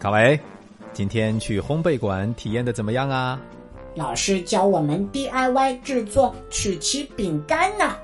[0.00, 0.38] 卡维，
[0.92, 3.40] 今天去烘焙馆体验的怎么样啊？
[3.96, 7.96] 老师教我们 DIY 制作曲奇饼干呢。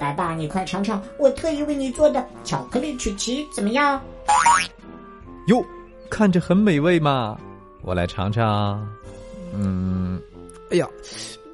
[0.00, 4.00] 白爸，你快尝尝我特意为你做的巧克力曲奇，怎么样？
[5.48, 5.62] 哟，
[6.08, 7.38] 看着很美味嘛，
[7.82, 8.88] 我来尝尝。
[9.52, 10.18] 嗯，
[10.70, 10.88] 哎呀，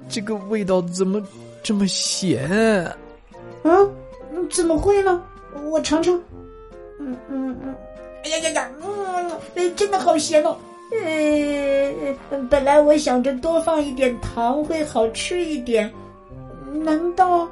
[0.09, 1.21] 这个味道怎么
[1.65, 2.49] 这么咸？
[3.65, 3.91] 嗯，
[4.49, 5.21] 怎么会呢？
[5.69, 6.15] 我尝尝。
[7.01, 7.75] 嗯嗯嗯，
[8.23, 8.71] 哎呀呀呀，
[9.55, 10.57] 嗯，真的好咸哦。
[10.93, 15.93] 嗯，本来我想着多放一点糖会好吃一点，
[16.85, 17.49] 难道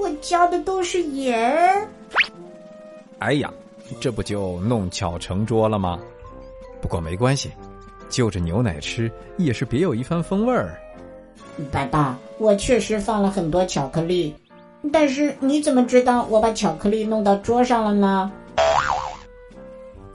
[0.00, 1.86] 我加的都是盐？
[3.18, 3.52] 哎呀，
[4.00, 5.98] 这不就弄巧成拙了吗？
[6.80, 7.50] 不过没关系，
[8.08, 10.78] 就着牛奶吃也是别有一番风味儿。
[11.70, 14.34] 爸爸，我确实放了很多巧克力，
[14.92, 18.30] 但是你怎么知道我把巧克力弄到桌上了呢？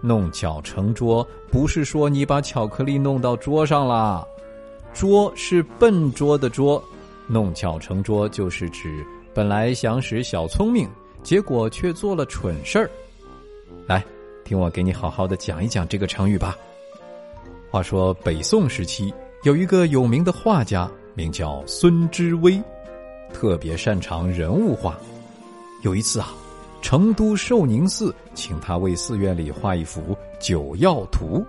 [0.05, 4.27] 弄巧成拙，不是说你把巧克力弄到桌上了，
[4.93, 6.83] 拙是笨拙的拙，
[7.25, 9.01] 弄巧成拙就是指
[9.33, 10.89] 本来想使小聪明，
[11.23, 12.91] 结果却做了蠢事儿。
[13.87, 14.03] 来，
[14.43, 16.57] 听我给你好好的讲一讲这个成语吧。
[17.71, 19.11] 话说北宋时期
[19.43, 22.61] 有一个有名的画家，名叫孙知微，
[23.31, 24.99] 特别擅长人物画。
[25.81, 26.35] 有一次啊。
[26.83, 30.01] 成都寿宁寺请他为寺院里画一幅
[30.37, 31.39] 《九曜图》，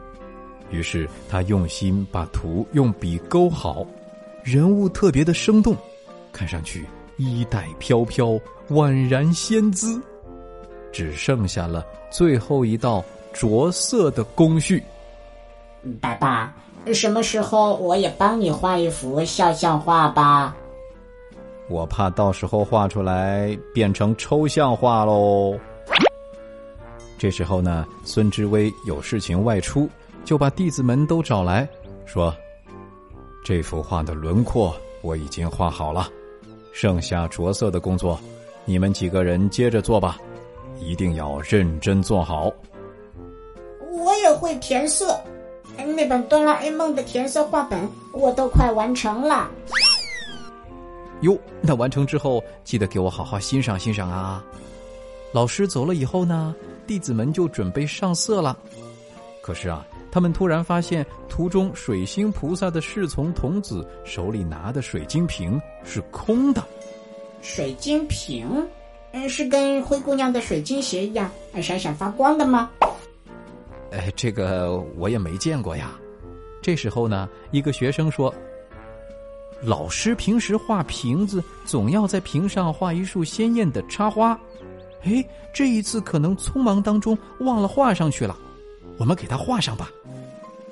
[0.70, 3.84] 于是他用心把图用笔勾好，
[4.44, 5.76] 人物特别的生动，
[6.32, 8.38] 看上去衣带飘飘，
[8.70, 10.00] 宛然仙姿。
[10.92, 14.80] 只剩下了最后一道着色的工序。
[16.00, 16.54] 爸爸，
[16.94, 20.56] 什么时候我也帮你画一幅肖像画吧？
[21.68, 25.58] 我怕到时候画出来变成抽象画喽。
[27.16, 29.88] 这时候呢，孙知微有事情外出，
[30.24, 31.66] 就把弟子们都找来
[32.04, 32.34] 说
[33.44, 36.08] ：“这幅画的轮廓我已经画好了，
[36.72, 38.20] 剩下着色的工作，
[38.66, 40.18] 你们几个人接着做吧，
[40.78, 42.52] 一定要认真做好。”
[43.90, 45.18] 我也会填色，
[45.78, 49.50] 那本哆啦 A 梦的填色画本我都快完成了。
[51.24, 54.44] 哟，那完成之后记得给我好好欣赏欣赏啊！
[55.32, 56.54] 老师走了以后呢，
[56.86, 58.56] 弟子们就准备上色了。
[59.40, 66.62] 可是啊，他们突然发现图中水星菩萨的侍从童子手里拿的水晶瓶是空的。
[67.40, 68.46] 水晶瓶，
[69.12, 71.30] 嗯，是跟灰姑娘的水晶鞋一样
[71.62, 72.70] 闪闪发光的吗？
[73.92, 75.98] 哎，这个我也没见过呀。
[76.60, 78.32] 这时候呢，一个学生说。
[79.62, 84.38] 老师平时画瓶子，总要在瓶上画一束鲜艳的插花。
[85.04, 88.36] 哎，这一次可能匆忙当中忘了画上去了，
[88.98, 89.90] 我们给他画上吧。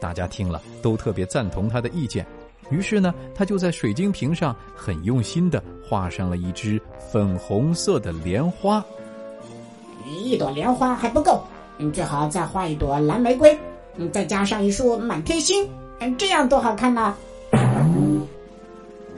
[0.00, 2.26] 大家听了都特别赞同他的意见，
[2.71, 8.84] 于是呢，他就在水晶瓶上很用心的画上了一只粉红色的莲花。
[10.06, 11.42] 一朵莲花还不够，
[11.78, 13.56] 你最好再画一朵蓝玫瑰，
[13.97, 15.69] 你再加上一束满天星，
[16.00, 17.15] 嗯，这样多好看呢。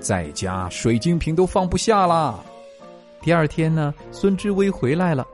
[0.05, 2.45] 在家水晶瓶都放不下了。
[3.23, 5.27] 第二天呢，孙知微回来了。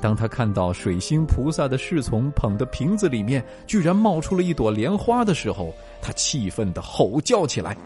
[0.00, 7.76] 当他看到水星菩萨的侍从捧的瓶子里面居然冒出了一朵莲花的时候，他气愤的吼叫起来：“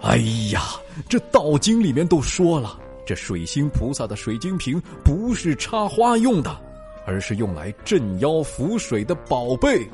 [0.00, 0.16] 哎
[0.52, 0.62] 呀，
[1.06, 6.58] 这道经里面都说了，这水星菩萨的水晶瓶不是插花用的，
[7.06, 9.86] 而是用来镇妖伏水的宝贝。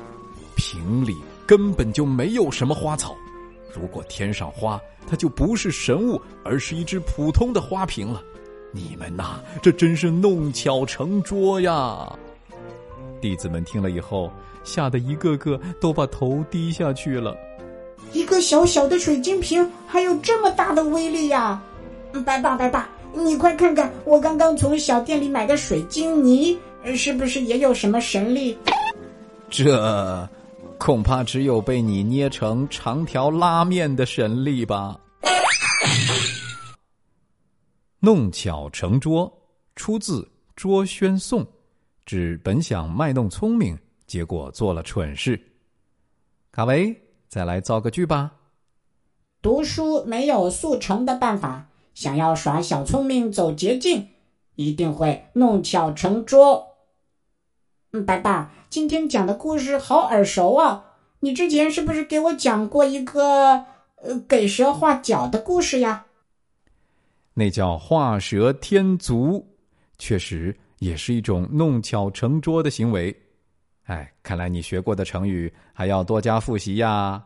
[0.55, 1.13] 瓶里
[1.45, 3.13] 根本就没有什么花草。”
[3.73, 8.21] 如果添上花，它就不是神物，而是一只普通的花瓶了。
[8.71, 12.11] 你们呐，这真是弄巧成拙呀！
[13.19, 14.31] 弟子们听了以后，
[14.63, 17.35] 吓得一个个都把头低下去了。
[18.13, 21.61] 一个小小的水晶瓶，还有这么大的威力呀！
[22.25, 26.57] 白爸，白爸，你快看看，我刚刚从小店里买的水晶泥，
[26.95, 28.57] 是不是也有什么神力？
[29.49, 30.29] 这。
[30.79, 34.97] 恐怕只有被你捏成长条拉面的神力吧。
[37.99, 39.31] 弄巧成拙，
[39.75, 40.21] 出自
[40.55, 41.43] 《拙宣颂》，
[42.05, 43.77] 指本想卖弄聪明，
[44.07, 45.39] 结果做了蠢事。
[46.49, 46.95] 卡维，
[47.27, 48.31] 再来造个句吧。
[49.41, 54.07] 读书没有速成的办法，想要耍小聪明走捷径，
[54.55, 56.68] 一定会弄巧成拙。
[57.91, 60.85] 嗯，白爸，今天讲的故事好耳熟啊！
[61.21, 63.65] 你之前是不是给我讲过一个
[63.95, 66.05] 呃给蛇画脚的故事呀？
[67.33, 69.47] 那叫画蛇添足，
[69.97, 73.23] 确实也是一种弄巧成拙的行为。
[73.85, 77.25] 哎，看来你学过的成语还要多加复习呀。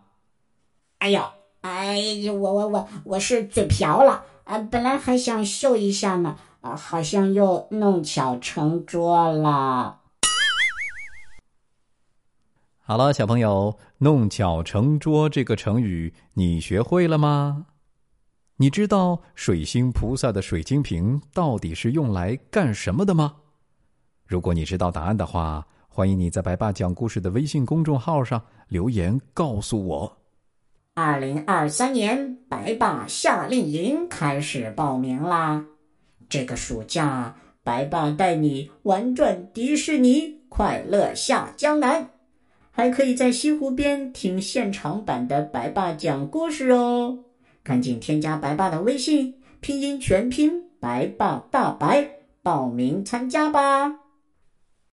[0.99, 1.21] 哎呦，
[1.59, 1.97] 哎，
[2.31, 4.57] 我我我我是嘴瓢了啊！
[4.71, 9.99] 本来还想秀一下呢，啊，好像又弄巧成拙了。
[12.85, 17.67] 好了，小朋友，“弄巧成拙”这个成语你学会了吗？
[18.57, 23.35] 你知道水星菩萨的水晶瓶到底是用来干什么的吗？
[24.25, 30.17] 如果你知道答案的话，欢迎你在白爸讲故事的微信公众号上留言告诉我。
[30.95, 35.63] 二零二三年白爸夏令营开始报名啦！
[36.27, 37.33] 这个暑假，
[37.63, 42.09] 白爸带你玩转迪士尼，快乐下江南，
[42.75, 47.19] 还可以在西湖边听现场版的白爸讲故事哦！
[47.63, 52.09] 赶紧添加白爸的微信，拼音全拼白爸大白，
[52.41, 54.02] 报名参加吧！